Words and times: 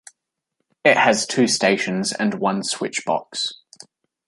It 0.83 0.97
has 0.97 1.27
two 1.27 1.45
stations 1.45 2.11
and 2.11 2.33
one 2.39 2.63
switchbox. 2.63 3.53